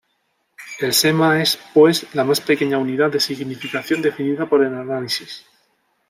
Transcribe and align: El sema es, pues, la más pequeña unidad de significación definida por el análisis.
El 0.79 0.93
sema 0.95 1.43
es, 1.43 1.59
pues, 1.75 2.07
la 2.15 2.23
más 2.23 2.41
pequeña 2.41 2.79
unidad 2.79 3.11
de 3.11 3.19
significación 3.19 4.01
definida 4.01 4.49
por 4.49 4.63
el 4.63 4.73
análisis. 4.73 5.45